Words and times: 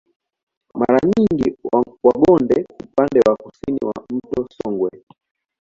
Mara 0.79 0.99
nyingi 1.11 1.57
Wagonde 2.05 2.65
upande 2.83 3.19
wa 3.27 3.35
kusini 3.35 3.79
wa 3.85 3.93
mto 4.11 4.47
Songwe 4.55 4.91